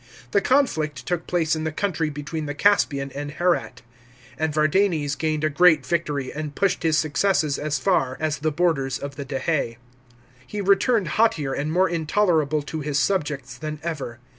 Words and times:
The 0.31 0.41
conflict 0.41 1.05
took 1.05 1.27
place 1.27 1.55
in 1.55 1.63
the 1.63 1.71
country 1.71 2.09
between 2.09 2.47
the 2.47 2.55
Caspian 2.55 3.11
and 3.11 3.29
Herat; 3.33 3.83
and 4.35 4.51
Vardanes 4.51 5.15
gained 5.15 5.43
a 5.43 5.49
great 5.51 5.85
victory, 5.85 6.33
and 6.33 6.55
pushed 6.55 6.81
his 6.81 6.97
successes 6.97 7.59
as 7.59 7.77
far 7.77 8.17
as 8.19 8.39
the 8.39 8.51
borders 8.51 8.97
of 8.97 9.15
the 9.15 9.25
Dahse. 9.25 9.75
He 10.47 10.59
returned 10.59 11.07
haughtier 11.19 11.53
and 11.53 11.71
more 11.71 11.87
intolerable 11.87 12.63
to 12.63 12.79
his 12.79 12.97
subjects 12.97 13.55
than 13.59 13.79
ever. 13.83 14.17